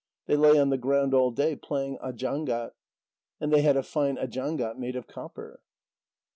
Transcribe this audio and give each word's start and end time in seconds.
They 0.25 0.35
lay 0.35 0.57
on 0.59 0.71
the 0.71 0.79
ground 0.79 1.13
all 1.13 1.29
day 1.29 1.55
playing 1.55 1.99
ajangat. 1.99 2.71
And 3.39 3.53
they 3.53 3.61
had 3.61 3.77
a 3.77 3.83
fine 3.83 4.17
ajangat 4.17 4.75
made 4.79 4.95
of 4.95 5.05
copper. 5.05 5.61